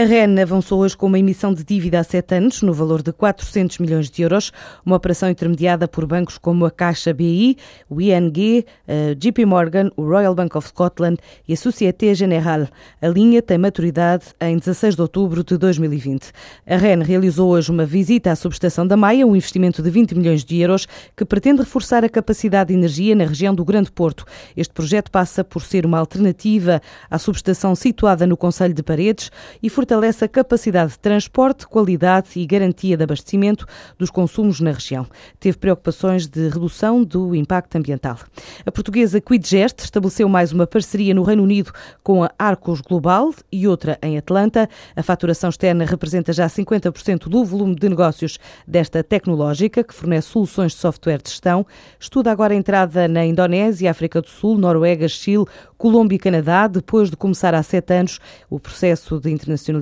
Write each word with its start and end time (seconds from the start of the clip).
A 0.00 0.04
REN 0.04 0.40
avançou 0.40 0.78
hoje 0.82 0.96
com 0.96 1.06
uma 1.06 1.18
emissão 1.18 1.52
de 1.52 1.64
dívida 1.64 1.98
a 1.98 2.04
sete 2.04 2.36
anos, 2.36 2.62
no 2.62 2.72
valor 2.72 3.02
de 3.02 3.12
400 3.12 3.78
milhões 3.78 4.08
de 4.08 4.22
euros, 4.22 4.52
uma 4.86 4.94
operação 4.94 5.28
intermediada 5.28 5.88
por 5.88 6.06
bancos 6.06 6.38
como 6.38 6.64
a 6.64 6.70
Caixa 6.70 7.12
BI, 7.12 7.56
o 7.90 8.00
ING, 8.00 8.64
a 8.86 9.14
JP 9.14 9.44
Morgan, 9.44 9.90
o 9.96 10.04
Royal 10.04 10.36
Bank 10.36 10.56
of 10.56 10.68
Scotland 10.68 11.18
e 11.48 11.52
a 11.52 11.56
Société 11.56 12.14
Générale. 12.14 12.68
A 13.02 13.08
linha 13.08 13.42
tem 13.42 13.58
maturidade 13.58 14.26
em 14.40 14.56
16 14.56 14.94
de 14.94 15.02
outubro 15.02 15.42
de 15.42 15.56
2020. 15.58 16.30
A 16.64 16.76
REN 16.76 17.02
realizou 17.02 17.50
hoje 17.50 17.72
uma 17.72 17.84
visita 17.84 18.30
à 18.30 18.36
subestação 18.36 18.86
da 18.86 18.96
Maia, 18.96 19.26
um 19.26 19.34
investimento 19.34 19.82
de 19.82 19.90
20 19.90 20.14
milhões 20.14 20.44
de 20.44 20.60
euros 20.60 20.86
que 21.16 21.24
pretende 21.24 21.62
reforçar 21.62 22.04
a 22.04 22.08
capacidade 22.08 22.68
de 22.68 22.74
energia 22.74 23.16
na 23.16 23.24
região 23.24 23.52
do 23.52 23.64
Grande 23.64 23.90
Porto. 23.90 24.24
Este 24.56 24.72
projeto 24.72 25.10
passa 25.10 25.42
por 25.42 25.62
ser 25.62 25.84
uma 25.84 25.98
alternativa 25.98 26.80
à 27.10 27.18
subestação 27.18 27.74
situada 27.74 28.28
no 28.28 28.36
Conselho 28.36 28.74
de 28.74 28.82
Paredes 28.84 29.32
e 29.60 29.68
fortalece 29.88 30.22
a 30.22 30.28
capacidade 30.28 30.92
de 30.92 30.98
transporte, 30.98 31.66
qualidade 31.66 32.28
e 32.36 32.44
garantia 32.44 32.94
de 32.94 33.02
abastecimento 33.02 33.64
dos 33.98 34.10
consumos 34.10 34.60
na 34.60 34.72
região. 34.72 35.06
Teve 35.40 35.56
preocupações 35.56 36.26
de 36.26 36.46
redução 36.46 37.02
do 37.02 37.34
impacto 37.34 37.76
ambiental. 37.76 38.18
A 38.66 38.70
portuguesa 38.70 39.18
Quidgest 39.18 39.80
estabeleceu 39.80 40.28
mais 40.28 40.52
uma 40.52 40.66
parceria 40.66 41.14
no 41.14 41.22
Reino 41.22 41.42
Unido 41.42 41.72
com 42.02 42.22
a 42.22 42.30
Arcos 42.38 42.82
Global 42.82 43.32
e 43.50 43.66
outra 43.66 43.98
em 44.02 44.18
Atlanta. 44.18 44.68
A 44.94 45.02
faturação 45.02 45.48
externa 45.48 45.86
representa 45.86 46.34
já 46.34 46.46
50% 46.46 47.26
do 47.30 47.42
volume 47.42 47.74
de 47.74 47.88
negócios 47.88 48.38
desta 48.66 49.02
tecnológica, 49.02 49.82
que 49.82 49.94
fornece 49.94 50.28
soluções 50.28 50.72
de 50.72 50.78
software 50.80 51.22
de 51.22 51.30
gestão. 51.30 51.66
Estuda 51.98 52.30
agora 52.30 52.52
a 52.52 52.56
entrada 52.58 53.08
na 53.08 53.24
Indonésia, 53.24 53.90
África 53.90 54.20
do 54.20 54.28
Sul, 54.28 54.58
Noruega, 54.58 55.08
Chile, 55.08 55.46
Colômbia 55.78 56.16
e 56.16 56.18
Canadá, 56.18 56.66
depois 56.66 57.08
de 57.08 57.16
começar 57.16 57.54
há 57.54 57.62
sete 57.62 57.94
anos 57.94 58.20
o 58.50 58.60
processo 58.60 59.18
de 59.18 59.30
internacionalização 59.30 59.77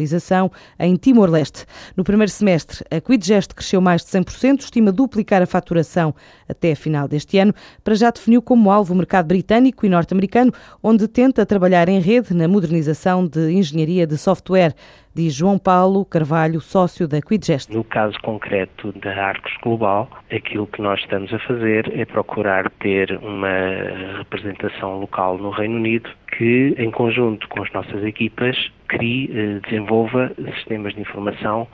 em 0.78 0.96
Timor-Leste. 0.96 1.64
No 1.96 2.04
primeiro 2.04 2.30
semestre, 2.30 2.84
a 2.90 3.00
Quidgest 3.00 3.54
cresceu 3.54 3.80
mais 3.80 4.02
de 4.02 4.10
100%, 4.10 4.60
estima 4.60 4.92
duplicar 4.92 5.42
a 5.42 5.46
faturação 5.46 6.14
até 6.48 6.72
a 6.72 6.76
final 6.76 7.08
deste 7.08 7.38
ano. 7.38 7.54
Para 7.82 7.94
já 7.94 8.10
definiu 8.10 8.42
como 8.42 8.70
alvo 8.70 8.92
o 8.92 8.96
mercado 8.96 9.26
britânico 9.26 9.86
e 9.86 9.88
norte-americano, 9.88 10.52
onde 10.82 11.08
tenta 11.08 11.46
trabalhar 11.46 11.88
em 11.88 12.00
rede 12.00 12.34
na 12.34 12.48
modernização 12.48 13.26
de 13.26 13.52
engenharia 13.52 14.06
de 14.06 14.16
software 14.16 14.74
diz 15.16 15.34
João 15.34 15.58
Paulo 15.58 16.04
Carvalho, 16.04 16.60
sócio 16.60 17.08
da 17.08 17.22
Quidgest. 17.22 17.72
No 17.72 17.82
caso 17.82 18.18
concreto 18.20 18.92
da 19.00 19.10
Arcos 19.28 19.54
Global, 19.62 20.10
aquilo 20.30 20.66
que 20.66 20.82
nós 20.82 21.00
estamos 21.00 21.32
a 21.32 21.38
fazer 21.38 21.90
é 21.98 22.04
procurar 22.04 22.70
ter 22.80 23.18
uma 23.22 24.18
representação 24.18 25.00
local 25.00 25.38
no 25.38 25.48
Reino 25.48 25.76
Unido 25.76 26.10
que, 26.36 26.74
em 26.76 26.90
conjunto 26.90 27.48
com 27.48 27.62
as 27.62 27.72
nossas 27.72 28.04
equipas, 28.04 28.56
crie, 28.88 29.30
eh, 29.32 29.60
desenvolva 29.64 30.30
sistemas 30.54 30.94
de 30.94 31.00
informação 31.00 31.66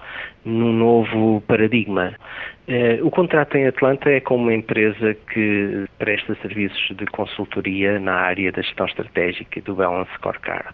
num 0.44 0.72
novo 0.72 1.42
paradigma. 1.46 2.14
Eh, 2.68 3.00
o 3.02 3.10
contrato 3.10 3.56
em 3.56 3.66
Atlanta 3.66 4.08
é 4.08 4.20
com 4.20 4.36
uma 4.36 4.54
empresa 4.54 5.14
que 5.32 5.84
presta 5.98 6.36
serviços 6.36 6.96
de 6.96 7.06
consultoria 7.06 7.98
na 7.98 8.14
área 8.14 8.52
da 8.52 8.62
gestão 8.62 8.86
estratégica 8.86 9.58
e 9.58 9.62
do 9.62 9.74
Balance 9.74 10.12
Scorecard 10.14 10.72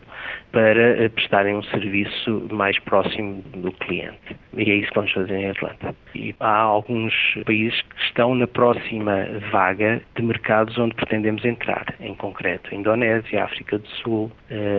para 0.53 1.03
eh, 1.03 1.09
prestarem 1.09 1.57
um 1.57 1.63
serviço 1.63 2.47
mais 2.53 2.79
próximo 2.81 3.43
do 3.57 3.73
cliente. 3.73 4.37
E 4.55 4.71
é 4.71 4.75
isso 4.75 4.89
que 4.89 4.95
vamos 4.97 5.13
fazer 5.13 5.35
em 5.35 5.51
Atlanta. 5.51 5.95
E 6.15 6.35
há 6.41 6.59
alguns 6.59 7.15
países 7.47 7.81
que 7.81 8.03
estão 8.03 8.35
na 8.35 8.47
próxima 8.47 9.27
vaga 9.51 10.03
de 10.15 10.23
mercados 10.23 10.77
onde 10.79 10.95
pretendemos 10.95 11.43
entrar, 11.45 11.95
em 12.01 12.15
concreto 12.15 12.69
a 12.71 12.77
Indonésia, 12.77 13.41
a 13.41 13.45
África 13.47 13.79
do 13.79 13.89
Sul, 13.89 14.31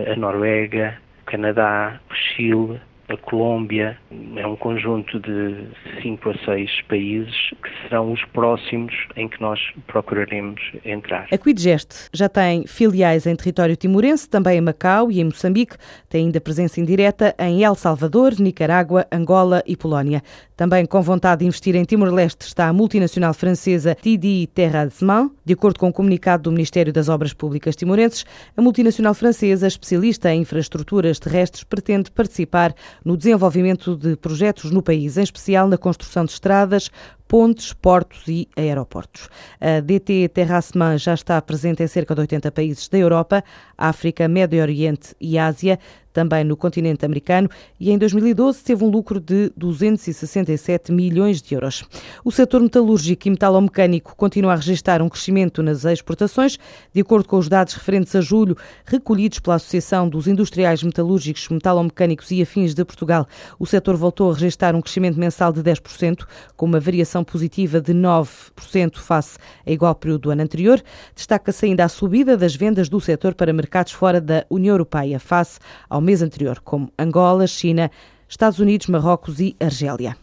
a 0.06 0.16
Noruega, 0.16 0.96
Canadá, 1.26 2.00
Chile, 2.12 2.80
a 3.10 3.16
Colômbia, 3.16 3.98
é 4.36 4.46
um 4.46 4.54
conjunto 4.56 5.18
de 5.18 5.66
cinco 6.00 6.30
a 6.30 6.34
seis 6.44 6.70
países 6.88 7.34
que 7.62 7.82
serão 7.82 8.12
os 8.12 8.24
próximos 8.26 8.94
em 9.16 9.28
que 9.28 9.40
nós 9.40 9.58
procuraremos 9.88 10.60
entrar. 10.84 11.26
A 11.32 11.36
Quidgest 11.36 12.08
já 12.12 12.28
tem 12.28 12.66
filiais 12.66 13.26
em 13.26 13.34
território 13.34 13.76
timorense, 13.76 14.28
também 14.28 14.58
em 14.58 14.60
Macau 14.60 15.10
e 15.10 15.20
em 15.20 15.24
Moçambique, 15.24 15.76
tem 16.08 16.26
ainda 16.26 16.40
presença 16.40 16.80
indireta 16.80 17.34
em 17.38 17.64
El 17.64 17.74
Salvador, 17.74 18.34
Nicarágua, 18.38 19.06
Angola 19.10 19.62
e 19.66 19.76
Polónia. 19.76 20.22
Também 20.60 20.84
com 20.84 21.00
vontade 21.00 21.40
de 21.40 21.46
investir 21.46 21.74
em 21.74 21.84
Timor-Leste 21.84 22.46
está 22.46 22.68
a 22.68 22.72
multinacional 22.72 23.32
francesa 23.32 23.94
TD 23.94 24.46
Terrassement. 24.54 25.30
De 25.42 25.54
acordo 25.54 25.78
com 25.78 25.86
o 25.86 25.88
um 25.88 25.92
comunicado 25.92 26.42
do 26.42 26.52
Ministério 26.52 26.92
das 26.92 27.08
Obras 27.08 27.32
Públicas 27.32 27.74
timorenses, 27.74 28.26
a 28.54 28.60
multinacional 28.60 29.14
francesa, 29.14 29.66
especialista 29.66 30.30
em 30.30 30.42
infraestruturas 30.42 31.18
terrestres, 31.18 31.64
pretende 31.64 32.10
participar 32.10 32.74
no 33.04 33.16
desenvolvimento 33.16 33.96
de 33.96 34.16
projetos 34.16 34.70
no 34.70 34.82
país, 34.82 35.16
em 35.16 35.22
especial 35.22 35.68
na 35.68 35.78
construção 35.78 36.24
de 36.24 36.32
estradas, 36.32 36.90
pontes, 37.30 37.72
portos 37.72 38.26
e 38.26 38.48
aeroportos. 38.56 39.28
A 39.60 39.78
DT 39.78 40.30
Terrassement 40.34 40.98
já 40.98 41.14
está 41.14 41.40
presente 41.40 41.80
em 41.80 41.86
cerca 41.86 42.12
de 42.12 42.22
80 42.22 42.50
países 42.50 42.88
da 42.88 42.98
Europa, 42.98 43.44
África, 43.78 44.26
Médio 44.26 44.60
Oriente 44.60 45.14
e 45.20 45.38
Ásia, 45.38 45.78
também 46.12 46.44
no 46.44 46.56
continente 46.56 47.04
americano, 47.04 47.48
e 47.78 47.90
em 47.90 47.98
2012 47.98 48.62
teve 48.62 48.84
um 48.84 48.88
lucro 48.88 49.20
de 49.20 49.52
267 49.56 50.92
milhões 50.92 51.40
de 51.40 51.54
euros. 51.54 51.84
O 52.24 52.32
setor 52.32 52.60
metalúrgico 52.60 53.28
e 53.28 53.30
metalomecânico 53.30 54.14
continua 54.16 54.52
a 54.52 54.56
registrar 54.56 55.00
um 55.02 55.08
crescimento 55.08 55.62
nas 55.62 55.84
exportações, 55.84 56.58
de 56.92 57.00
acordo 57.00 57.28
com 57.28 57.38
os 57.38 57.48
dados 57.48 57.74
referentes 57.74 58.14
a 58.14 58.20
julho, 58.20 58.56
recolhidos 58.84 59.38
pela 59.38 59.56
Associação 59.56 60.08
dos 60.08 60.26
Industriais 60.26 60.82
Metalúrgicos, 60.82 61.48
Metalomecânicos 61.48 62.30
e 62.30 62.42
Afins 62.42 62.74
de 62.74 62.84
Portugal. 62.84 63.26
O 63.58 63.66
setor 63.66 63.96
voltou 63.96 64.30
a 64.30 64.34
registrar 64.34 64.74
um 64.74 64.80
crescimento 64.80 65.18
mensal 65.18 65.52
de 65.52 65.62
10%, 65.62 66.26
com 66.56 66.66
uma 66.66 66.80
variação 66.80 67.19
variação 67.20 67.24
positiva 67.24 67.80
de 67.80 67.92
9% 67.92 68.98
face 68.98 69.38
a 69.66 69.70
igual 69.70 69.94
período 69.94 70.22
do 70.22 70.30
ano 70.30 70.42
anterior. 70.42 70.82
Destaca-se 71.14 71.66
ainda 71.66 71.84
a 71.84 71.88
subida 71.88 72.36
das 72.36 72.54
vendas 72.54 72.88
do 72.88 73.00
setor 73.00 73.34
para 73.34 73.52
mercados 73.52 73.92
fora 73.92 74.20
da 74.20 74.44
União 74.50 74.74
Europeia 74.74 75.20
face 75.20 75.58
ao 75.88 76.00
mês 76.00 76.22
anterior, 76.22 76.60
como 76.60 76.92
Angola, 76.98 77.46
China, 77.46 77.90
Estados 78.28 78.58
Unidos, 78.58 78.86
Marrocos 78.88 79.40
e 79.40 79.56
Argélia. 79.60 80.16